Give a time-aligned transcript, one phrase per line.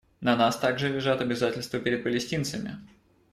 [0.19, 2.79] На нас также лежат обязательства перед палестинцами.